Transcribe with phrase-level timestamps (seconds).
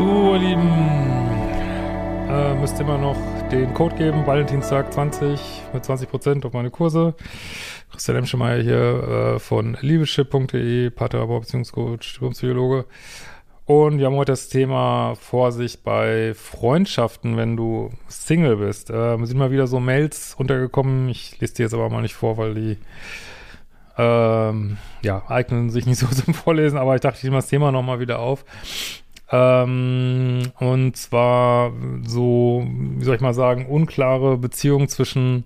[0.00, 0.70] So, ihr Lieben,
[2.30, 3.18] äh, müsst immer noch
[3.50, 5.38] den Code geben, Valentinstag 20
[5.74, 7.14] mit 20% auf meine Kurse.
[7.92, 12.86] Christian Emschemeyer hier äh, von liebeschip.de, Paartherapeut, Beziehungscoach, Psychologe.
[13.66, 18.88] Und wir haben heute das Thema Vorsicht bei Freundschaften, wenn du Single bist.
[18.88, 21.10] Äh, sind mal wieder so Mails untergekommen.
[21.10, 22.78] Ich lese die jetzt aber mal nicht vor, weil die
[23.98, 27.70] ähm, ja, eignen sich nicht so zum Vorlesen, aber ich dachte, ich nehme das Thema
[27.70, 28.46] nochmal wieder auf.
[29.30, 31.72] Ähm, und zwar
[32.04, 35.44] so, wie soll ich mal sagen, unklare Beziehungen zwischen,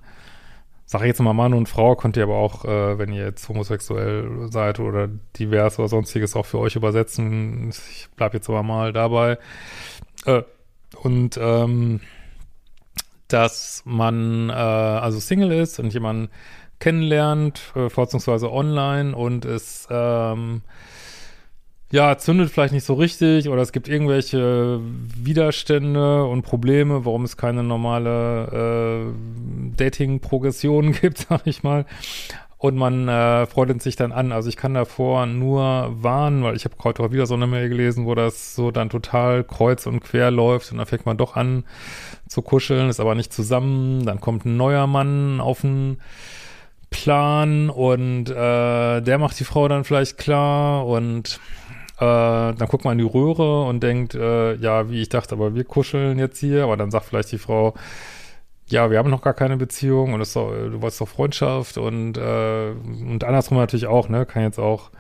[0.87, 3.49] sag ich jetzt mal Mann und Frau, könnt ihr aber auch, äh, wenn ihr jetzt
[3.49, 7.71] homosexuell seid oder divers oder sonstiges, auch für euch übersetzen.
[7.71, 9.39] Ich bleib jetzt aber mal dabei.
[10.25, 10.43] Äh,
[11.03, 12.01] und ähm,
[13.29, 16.31] dass man äh, also Single ist und jemanden
[16.79, 20.63] kennenlernt, äh, vorzugsweise online und es ähm,
[21.95, 24.81] ja, zündet vielleicht nicht so richtig oder es gibt irgendwelche
[25.17, 31.87] Widerstände und Probleme, warum es keine normale äh, Dating-Progression gibt, sag ich mal.
[32.59, 34.33] Und man äh, freut sich dann an.
[34.33, 37.69] Also ich kann davor nur warnen, weil ich habe heute auch wieder so eine Mail
[37.69, 41.37] gelesen, wo das so dann total kreuz und quer läuft und dann fängt man doch
[41.37, 41.63] an
[42.27, 44.05] zu kuscheln, ist aber nicht zusammen.
[44.05, 45.99] Dann kommt ein neuer Mann auf den
[46.91, 51.39] Plan und äh, der macht die Frau dann vielleicht klar und
[52.05, 55.65] dann guckt man in die Röhre und denkt, äh, ja, wie ich dachte, aber wir
[55.65, 57.75] kuscheln jetzt hier, aber dann sagt vielleicht die Frau,
[58.67, 62.71] ja, wir haben noch gar keine Beziehung und doch, du wolltest doch Freundschaft und, äh,
[62.71, 64.91] und andersrum natürlich auch, ne, kann jetzt auch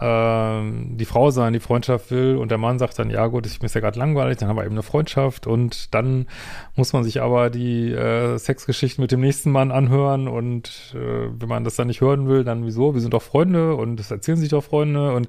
[0.00, 3.58] ähm, die Frau sein, die Freundschaft will und der Mann sagt dann, ja gut, ich
[3.60, 6.26] bin ja gerade langweilig, dann haben wir eben eine Freundschaft und dann
[6.74, 11.48] muss man sich aber die äh, Sexgeschichten mit dem nächsten Mann anhören und äh, wenn
[11.48, 12.94] man das dann nicht hören will, dann wieso?
[12.94, 15.28] Wir sind doch Freunde und das erzählen sich doch Freunde und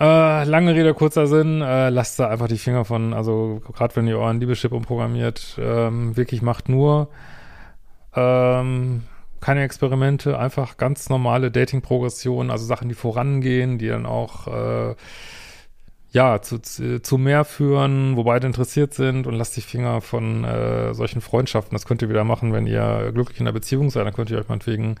[0.00, 4.06] äh, lange Rede, kurzer Sinn, äh, lasst da einfach die Finger von, also gerade wenn
[4.06, 7.08] ihr euren Liebeschip umprogrammiert, ähm, wirklich macht nur
[8.14, 9.02] ähm,
[9.40, 14.94] keine Experimente, einfach ganz normale Dating-Progression, also Sachen, die vorangehen, die dann auch äh,
[16.12, 20.92] ja zu, zu mehr führen, wo beide interessiert sind und lasst die Finger von äh,
[20.94, 21.74] solchen Freundschaften.
[21.74, 24.38] Das könnt ihr wieder machen, wenn ihr glücklich in der Beziehung seid, dann könnt ihr
[24.38, 24.96] euch meinetwegen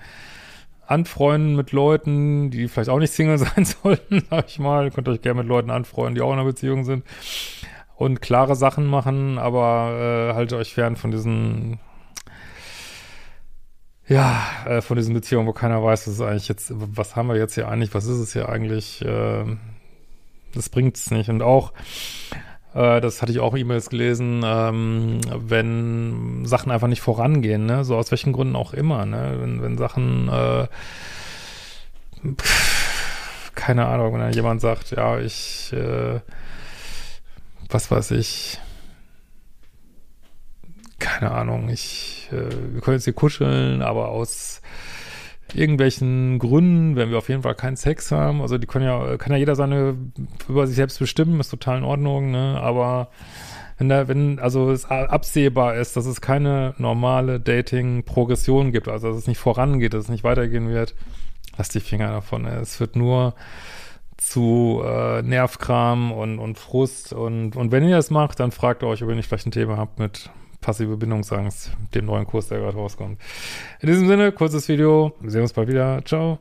[0.90, 4.84] anfreunden mit Leuten, die vielleicht auch nicht Single sein sollten, sag ich mal.
[4.84, 7.04] Ihr könnt euch gerne mit Leuten anfreunden, die auch in einer Beziehung sind
[7.96, 11.78] und klare Sachen machen, aber äh, haltet euch fern von diesen
[14.10, 17.36] ja, äh, von diesen Beziehungen, wo keiner weiß, was ist eigentlich jetzt, was haben wir
[17.36, 19.44] jetzt hier eigentlich, was ist es hier eigentlich, äh,
[20.52, 21.30] das bringt's nicht.
[21.30, 21.72] Und auch,
[22.72, 28.10] das hatte ich auch E-Mails gelesen, ähm, wenn Sachen einfach nicht vorangehen, ne, so aus
[28.12, 30.66] welchen Gründen auch immer, ne, wenn, wenn Sachen, äh,
[32.36, 36.20] pff, keine Ahnung, wenn jemand sagt, ja, ich, äh,
[37.68, 38.60] was weiß ich,
[41.00, 44.62] keine Ahnung, ich, äh, wir können jetzt hier kuscheln, aber aus
[45.54, 49.32] irgendwelchen Gründen, wenn wir auf jeden Fall keinen Sex haben, also die können ja, kann
[49.32, 49.96] ja jeder seine,
[50.48, 53.08] über sich selbst bestimmen, ist total in Ordnung, ne, aber
[53.78, 59.16] wenn da, wenn, also es absehbar ist, dass es keine normale Dating-Progression gibt, also dass
[59.16, 60.94] es nicht vorangeht, dass es nicht weitergehen wird,
[61.56, 62.58] lasst die Finger davon, ne?
[62.60, 63.34] es wird nur
[64.18, 69.02] zu äh, Nervkram und, und Frust und, und wenn ihr das macht, dann fragt euch,
[69.02, 70.28] ob ihr nicht vielleicht ein Thema habt mit
[70.60, 73.20] passive Bindungsangst, dem neuen Kurs, der gerade rauskommt.
[73.80, 75.12] In diesem Sinne, kurzes Video.
[75.20, 76.02] Wir sehen uns bald wieder.
[76.04, 76.38] Ciao.